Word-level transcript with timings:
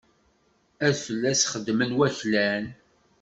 Ad 0.87 0.95
fell-as 1.05 1.41
xedmen 1.51 1.91
waklan. 1.97 2.65